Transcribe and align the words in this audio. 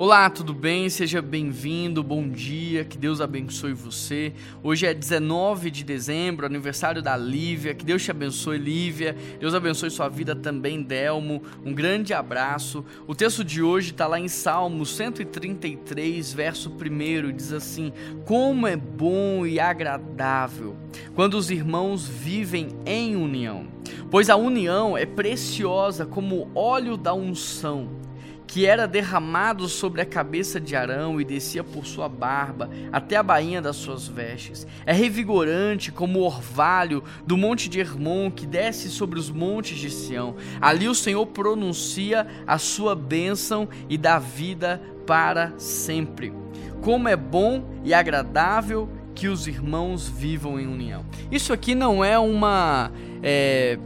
Olá, 0.00 0.30
tudo 0.30 0.54
bem? 0.54 0.88
Seja 0.88 1.20
bem-vindo, 1.20 2.04
bom 2.04 2.28
dia, 2.28 2.84
que 2.84 2.96
Deus 2.96 3.20
abençoe 3.20 3.72
você. 3.72 4.32
Hoje 4.62 4.86
é 4.86 4.94
19 4.94 5.72
de 5.72 5.82
dezembro, 5.82 6.46
aniversário 6.46 7.02
da 7.02 7.16
Lívia, 7.16 7.74
que 7.74 7.84
Deus 7.84 8.04
te 8.04 8.12
abençoe, 8.12 8.58
Lívia. 8.58 9.16
Deus 9.40 9.56
abençoe 9.56 9.90
sua 9.90 10.08
vida 10.08 10.36
também, 10.36 10.84
Delmo. 10.84 11.42
Um 11.64 11.74
grande 11.74 12.14
abraço. 12.14 12.84
O 13.08 13.14
texto 13.14 13.42
de 13.42 13.60
hoje 13.60 13.90
está 13.90 14.06
lá 14.06 14.20
em 14.20 14.28
Salmos 14.28 14.94
133, 14.94 16.32
verso 16.32 16.70
1, 16.70 17.32
diz 17.32 17.52
assim: 17.52 17.92
Como 18.24 18.68
é 18.68 18.76
bom 18.76 19.44
e 19.44 19.58
agradável 19.58 20.76
quando 21.12 21.34
os 21.34 21.50
irmãos 21.50 22.06
vivem 22.06 22.68
em 22.86 23.16
união, 23.16 23.66
pois 24.12 24.30
a 24.30 24.36
união 24.36 24.96
é 24.96 25.04
preciosa 25.04 26.06
como 26.06 26.48
óleo 26.54 26.96
da 26.96 27.12
unção 27.12 28.06
que 28.48 28.64
era 28.64 28.88
derramado 28.88 29.68
sobre 29.68 30.00
a 30.00 30.06
cabeça 30.06 30.58
de 30.58 30.74
Arão 30.74 31.20
e 31.20 31.24
descia 31.24 31.62
por 31.62 31.86
sua 31.86 32.08
barba 32.08 32.70
até 32.90 33.14
a 33.14 33.22
bainha 33.22 33.60
das 33.60 33.76
suas 33.76 34.08
vestes. 34.08 34.66
É 34.86 34.92
revigorante 34.92 35.92
como 35.92 36.20
o 36.20 36.24
orvalho 36.24 37.04
do 37.26 37.36
monte 37.36 37.68
de 37.68 37.78
Hermon 37.78 38.30
que 38.30 38.46
desce 38.46 38.88
sobre 38.88 39.18
os 39.18 39.30
montes 39.30 39.78
de 39.78 39.90
Sião. 39.90 40.34
Ali 40.62 40.88
o 40.88 40.94
Senhor 40.94 41.26
pronuncia 41.26 42.26
a 42.46 42.56
sua 42.56 42.94
bênção 42.96 43.68
e 43.86 43.98
dá 43.98 44.18
vida 44.18 44.80
para 45.06 45.52
sempre. 45.58 46.32
Como 46.80 47.06
é 47.06 47.16
bom 47.16 47.62
e 47.84 47.92
agradável 47.92 48.88
que 49.14 49.28
os 49.28 49.46
irmãos 49.46 50.08
vivam 50.08 50.58
em 50.58 50.66
união. 50.66 51.04
Isso 51.30 51.52
aqui 51.52 51.74
não 51.74 52.04
é 52.04 52.18
uma. 52.18 52.92
É, 53.22 53.76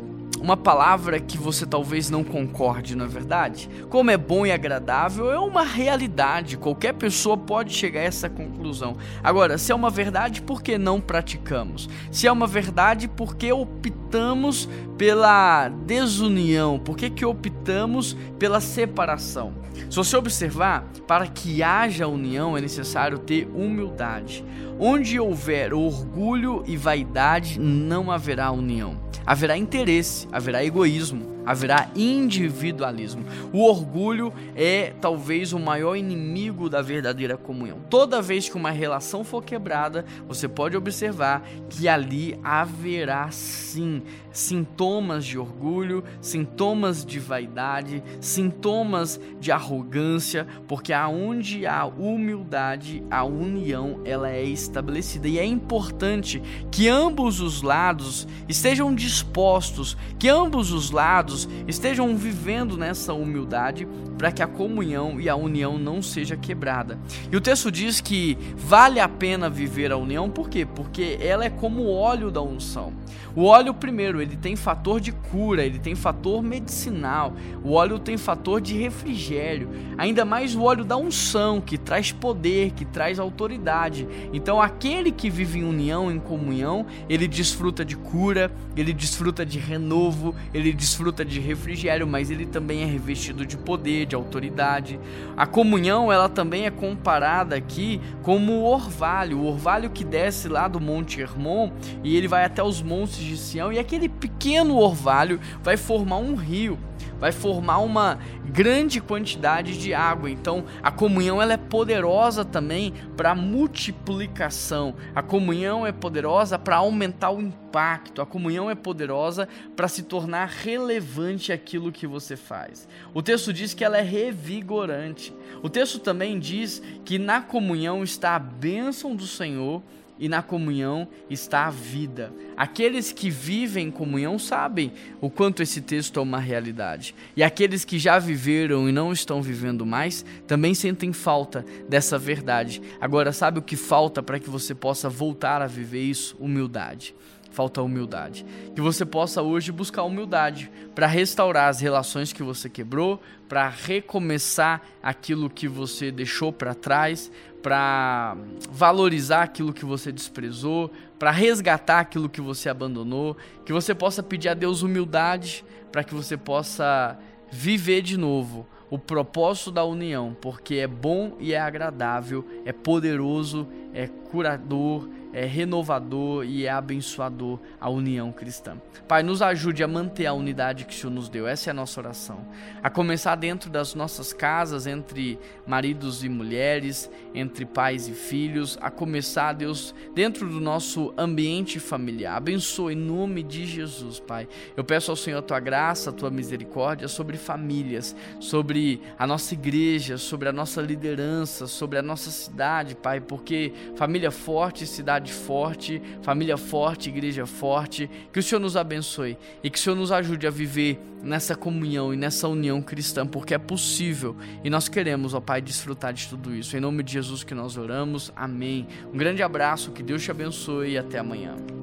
uma 0.42 0.56
palavra 0.56 1.20
que 1.20 1.38
você 1.38 1.64
talvez 1.64 2.10
não 2.10 2.24
concorde, 2.24 2.96
não 2.96 3.04
é 3.04 3.08
verdade? 3.08 3.70
Como 3.88 4.10
é 4.10 4.16
bom 4.16 4.44
e 4.44 4.50
agradável 4.50 5.30
é 5.30 5.38
uma 5.38 5.62
realidade, 5.62 6.56
qualquer 6.56 6.94
pessoa 6.94 7.36
pode 7.38 7.72
chegar 7.72 8.00
a 8.00 8.04
essa 8.04 8.28
conclusão. 8.28 8.96
Agora, 9.22 9.56
se 9.56 9.70
é 9.70 9.74
uma 9.74 9.88
verdade, 9.88 10.42
por 10.42 10.60
que 10.60 10.76
não 10.76 11.00
praticamos? 11.00 11.88
Se 12.10 12.26
é 12.26 12.32
uma 12.32 12.48
verdade, 12.48 13.06
por 13.06 13.36
que 13.36 13.52
optamos 13.52 14.68
pela 14.98 15.68
desunião? 15.68 16.76
Por 16.76 16.96
que, 16.96 17.08
que 17.08 17.24
optamos 17.24 18.16
pela 18.36 18.60
separação? 18.60 19.54
Se 19.88 19.96
você 19.96 20.16
observar, 20.16 20.90
para 21.06 21.28
que 21.28 21.62
haja 21.62 22.08
união 22.08 22.56
é 22.56 22.60
necessário 22.60 23.18
ter 23.18 23.48
humildade. 23.54 24.44
Onde 24.78 25.20
houver 25.20 25.72
orgulho 25.72 26.64
e 26.66 26.76
vaidade, 26.76 27.60
não 27.60 28.10
haverá 28.10 28.50
união. 28.50 29.11
Haverá 29.26 29.56
interesse, 29.56 30.28
haverá 30.32 30.64
egoísmo 30.64 31.31
haverá 31.44 31.90
individualismo. 31.94 33.24
O 33.52 33.64
orgulho 33.64 34.32
é 34.54 34.92
talvez 35.00 35.52
o 35.52 35.58
maior 35.58 35.96
inimigo 35.96 36.68
da 36.68 36.82
verdadeira 36.82 37.36
comunhão. 37.36 37.78
Toda 37.90 38.22
vez 38.22 38.48
que 38.48 38.56
uma 38.56 38.70
relação 38.70 39.24
for 39.24 39.42
quebrada, 39.42 40.04
você 40.26 40.48
pode 40.48 40.76
observar 40.76 41.42
que 41.68 41.88
ali 41.88 42.38
haverá 42.42 43.30
sim 43.30 44.02
sintomas 44.32 45.24
de 45.24 45.38
orgulho, 45.38 46.02
sintomas 46.20 47.04
de 47.04 47.18
vaidade, 47.18 48.02
sintomas 48.20 49.20
de 49.38 49.52
arrogância, 49.52 50.46
porque 50.66 50.92
aonde 50.92 51.66
há 51.66 51.84
humildade, 51.84 53.02
a 53.10 53.24
união 53.24 54.00
ela 54.04 54.30
é 54.30 54.42
estabelecida 54.42 55.28
e 55.28 55.38
é 55.38 55.44
importante 55.44 56.42
que 56.70 56.88
ambos 56.88 57.40
os 57.40 57.62
lados 57.62 58.26
estejam 58.48 58.94
dispostos, 58.94 59.96
que 60.18 60.28
ambos 60.28 60.72
os 60.72 60.90
lados 60.90 61.31
amados 61.32 61.48
estejam 61.66 62.14
vivendo 62.16 62.76
nessa 62.76 63.14
humildade 63.14 63.88
para 64.22 64.30
que 64.30 64.40
a 64.40 64.46
comunhão 64.46 65.20
e 65.20 65.28
a 65.28 65.34
união 65.34 65.76
não 65.76 66.00
seja 66.00 66.36
quebrada. 66.36 66.96
E 67.28 67.36
o 67.36 67.40
texto 67.40 67.72
diz 67.72 68.00
que 68.00 68.38
vale 68.56 69.00
a 69.00 69.08
pena 69.08 69.50
viver 69.50 69.90
a 69.90 69.96
união, 69.96 70.30
por 70.30 70.48
quê? 70.48 70.64
Porque 70.64 71.18
ela 71.20 71.44
é 71.44 71.50
como 71.50 71.82
o 71.82 71.92
óleo 71.92 72.30
da 72.30 72.40
unção. 72.40 72.92
O 73.34 73.44
óleo, 73.44 73.72
primeiro, 73.72 74.20
ele 74.20 74.36
tem 74.36 74.54
fator 74.54 75.00
de 75.00 75.10
cura, 75.10 75.64
ele 75.64 75.78
tem 75.78 75.94
fator 75.94 76.42
medicinal, 76.42 77.34
o 77.64 77.72
óleo 77.72 77.98
tem 77.98 78.18
fator 78.18 78.60
de 78.60 78.76
refrigério, 78.76 79.70
ainda 79.96 80.24
mais 80.24 80.54
o 80.54 80.62
óleo 80.62 80.84
da 80.84 80.98
unção, 80.98 81.58
que 81.60 81.78
traz 81.78 82.12
poder, 82.12 82.72
que 82.72 82.84
traz 82.84 83.18
autoridade. 83.18 84.06
Então, 84.34 84.60
aquele 84.60 85.10
que 85.10 85.30
vive 85.30 85.60
em 85.60 85.64
união, 85.64 86.12
em 86.12 86.20
comunhão, 86.20 86.86
ele 87.08 87.26
desfruta 87.26 87.84
de 87.84 87.96
cura, 87.96 88.52
ele 88.76 88.92
desfruta 88.92 89.46
de 89.46 89.58
renovo, 89.58 90.34
ele 90.52 90.72
desfruta 90.72 91.24
de 91.24 91.40
refrigério, 91.40 92.06
mas 92.06 92.30
ele 92.30 92.44
também 92.44 92.82
é 92.82 92.86
revestido 92.86 93.46
de 93.46 93.56
poder, 93.56 94.06
de 94.12 94.16
autoridade. 94.16 95.00
A 95.36 95.46
comunhão, 95.46 96.12
ela 96.12 96.28
também 96.28 96.66
é 96.66 96.70
comparada 96.70 97.56
aqui 97.56 98.00
como 98.22 98.52
o 98.52 98.64
orvalho, 98.64 99.38
o 99.38 99.46
orvalho 99.46 99.90
que 99.90 100.04
desce 100.04 100.48
lá 100.48 100.68
do 100.68 100.78
Monte 100.78 101.20
Hermon 101.20 101.70
e 102.04 102.16
ele 102.16 102.28
vai 102.28 102.44
até 102.44 102.62
os 102.62 102.82
montes 102.82 103.16
de 103.16 103.36
Sião 103.36 103.72
e 103.72 103.78
aquele 103.78 104.08
pequeno 104.08 104.76
orvalho 104.76 105.40
vai 105.62 105.76
formar 105.76 106.18
um 106.18 106.34
rio 106.34 106.78
vai 107.22 107.30
formar 107.30 107.78
uma 107.78 108.18
grande 108.44 109.00
quantidade 109.00 109.78
de 109.78 109.94
água. 109.94 110.28
Então, 110.28 110.64
a 110.82 110.90
comunhão 110.90 111.40
ela 111.40 111.52
é 111.52 111.56
poderosa 111.56 112.44
também 112.44 112.92
para 113.16 113.32
multiplicação. 113.32 114.96
A 115.14 115.22
comunhão 115.22 115.86
é 115.86 115.92
poderosa 115.92 116.58
para 116.58 116.78
aumentar 116.78 117.30
o 117.30 117.40
impacto. 117.40 118.20
A 118.20 118.26
comunhão 118.26 118.68
é 118.68 118.74
poderosa 118.74 119.48
para 119.76 119.86
se 119.86 120.02
tornar 120.02 120.48
relevante 120.48 121.52
aquilo 121.52 121.92
que 121.92 122.08
você 122.08 122.36
faz. 122.36 122.88
O 123.14 123.22
texto 123.22 123.52
diz 123.52 123.72
que 123.72 123.84
ela 123.84 123.98
é 123.98 124.02
revigorante. 124.02 125.32
O 125.62 125.68
texto 125.68 126.00
também 126.00 126.40
diz 126.40 126.82
que 127.04 127.20
na 127.20 127.40
comunhão 127.40 128.02
está 128.02 128.34
a 128.34 128.40
bênção 128.40 129.14
do 129.14 129.28
Senhor 129.28 129.80
e 130.22 130.28
na 130.28 130.40
comunhão 130.40 131.08
está 131.28 131.66
a 131.66 131.70
vida. 131.70 132.32
Aqueles 132.56 133.10
que 133.10 133.28
vivem 133.28 133.88
em 133.88 133.90
comunhão 133.90 134.38
sabem 134.38 134.92
o 135.20 135.28
quanto 135.28 135.64
esse 135.64 135.80
texto 135.80 136.20
é 136.20 136.22
uma 136.22 136.38
realidade. 136.38 137.12
E 137.36 137.42
aqueles 137.42 137.84
que 137.84 137.98
já 137.98 138.20
viveram 138.20 138.88
e 138.88 138.92
não 138.92 139.10
estão 139.10 139.42
vivendo 139.42 139.84
mais 139.84 140.24
também 140.46 140.74
sentem 140.74 141.12
falta 141.12 141.66
dessa 141.88 142.20
verdade. 142.20 142.80
Agora, 143.00 143.32
sabe 143.32 143.58
o 143.58 143.62
que 143.62 143.74
falta 143.74 144.22
para 144.22 144.38
que 144.38 144.48
você 144.48 144.76
possa 144.76 145.08
voltar 145.08 145.60
a 145.60 145.66
viver 145.66 146.02
isso? 146.02 146.36
Humildade 146.38 147.16
falta 147.52 147.82
humildade. 147.82 148.44
Que 148.74 148.80
você 148.80 149.04
possa 149.04 149.42
hoje 149.42 149.70
buscar 149.70 150.02
humildade 150.02 150.70
para 150.94 151.06
restaurar 151.06 151.68
as 151.68 151.80
relações 151.80 152.32
que 152.32 152.42
você 152.42 152.68
quebrou, 152.68 153.22
para 153.48 153.68
recomeçar 153.68 154.82
aquilo 155.02 155.48
que 155.48 155.68
você 155.68 156.10
deixou 156.10 156.52
para 156.52 156.74
trás, 156.74 157.30
para 157.62 158.36
valorizar 158.70 159.42
aquilo 159.42 159.72
que 159.72 159.84
você 159.84 160.10
desprezou, 160.10 160.90
para 161.18 161.30
resgatar 161.30 162.00
aquilo 162.00 162.28
que 162.28 162.40
você 162.40 162.68
abandonou, 162.68 163.36
que 163.64 163.72
você 163.72 163.94
possa 163.94 164.22
pedir 164.22 164.48
a 164.48 164.54
Deus 164.54 164.82
humildade 164.82 165.64
para 165.92 166.02
que 166.02 166.14
você 166.14 166.36
possa 166.36 167.18
viver 167.50 168.00
de 168.00 168.16
novo 168.16 168.66
o 168.90 168.98
propósito 168.98 169.70
da 169.70 169.84
união, 169.84 170.36
porque 170.38 170.74
é 170.74 170.86
bom 170.86 171.36
e 171.38 171.54
é 171.54 171.58
agradável, 171.58 172.44
é 172.64 172.72
poderoso, 172.72 173.66
é 173.94 174.06
curador, 174.06 175.08
é 175.32 175.44
renovador 175.46 176.44
e 176.44 176.66
é 176.66 176.70
abençoador 176.70 177.58
a 177.80 177.88
união 177.88 178.30
cristã. 178.30 178.76
Pai, 179.08 179.22
nos 179.22 179.40
ajude 179.42 179.82
a 179.82 179.88
manter 179.88 180.26
a 180.26 180.32
unidade 180.32 180.84
que 180.84 180.94
o 180.94 180.96
Senhor 180.96 181.12
nos 181.12 181.28
deu. 181.28 181.46
Essa 181.46 181.70
é 181.70 181.72
a 181.72 181.74
nossa 181.74 182.00
oração. 182.00 182.46
A 182.82 182.90
começar 182.90 183.34
dentro 183.36 183.70
das 183.70 183.94
nossas 183.94 184.32
casas, 184.32 184.86
entre 184.86 185.38
maridos 185.66 186.22
e 186.22 186.28
mulheres, 186.28 187.10
entre 187.34 187.64
pais 187.64 188.08
e 188.08 188.12
filhos, 188.12 188.78
a 188.80 188.90
começar, 188.90 189.52
Deus, 189.52 189.94
dentro 190.14 190.48
do 190.48 190.60
nosso 190.60 191.12
ambiente 191.16 191.80
familiar. 191.80 192.36
Abençoe 192.36 192.94
em 192.94 192.96
nome 192.96 193.42
de 193.42 193.64
Jesus, 193.66 194.20
Pai. 194.20 194.46
Eu 194.76 194.84
peço 194.84 195.10
ao 195.10 195.16
Senhor 195.16 195.38
a 195.38 195.42
tua 195.42 195.60
graça, 195.60 196.10
a 196.10 196.12
tua 196.12 196.30
misericórdia 196.30 197.08
sobre 197.08 197.36
famílias, 197.36 198.14
sobre 198.38 199.00
a 199.18 199.26
nossa 199.26 199.54
igreja, 199.54 200.18
sobre 200.18 200.48
a 200.48 200.52
nossa 200.52 200.82
liderança, 200.82 201.66
sobre 201.66 201.98
a 201.98 202.02
nossa 202.02 202.30
cidade, 202.30 202.94
Pai, 202.94 203.20
porque 203.20 203.72
família 203.96 204.30
forte, 204.30 204.86
cidade 204.86 205.21
cidade 205.22 205.32
forte, 205.32 206.02
família 206.22 206.56
forte, 206.56 207.08
igreja 207.08 207.46
forte. 207.46 208.10
Que 208.32 208.40
o 208.40 208.42
Senhor 208.42 208.60
nos 208.60 208.76
abençoe 208.76 209.38
e 209.62 209.70
que 209.70 209.78
o 209.78 209.80
Senhor 209.80 209.96
nos 209.96 210.10
ajude 210.10 210.46
a 210.46 210.50
viver 210.50 211.00
nessa 211.22 211.54
comunhão 211.54 212.12
e 212.12 212.16
nessa 212.16 212.48
união 212.48 212.82
cristã, 212.82 213.24
porque 213.26 213.54
é 213.54 213.58
possível 213.58 214.36
e 214.64 214.68
nós 214.68 214.88
queremos, 214.88 215.34
ó 215.34 215.40
Pai, 215.40 215.60
desfrutar 215.60 216.12
de 216.12 216.28
tudo 216.28 216.54
isso. 216.54 216.76
Em 216.76 216.80
nome 216.80 217.02
de 217.02 217.12
Jesus 217.12 217.44
que 217.44 217.54
nós 217.54 217.76
oramos. 217.76 218.32
Amém. 218.34 218.86
Um 219.12 219.16
grande 219.16 219.42
abraço, 219.42 219.92
que 219.92 220.02
Deus 220.02 220.22
te 220.22 220.30
abençoe 220.30 220.92
e 220.92 220.98
até 220.98 221.18
amanhã. 221.18 221.81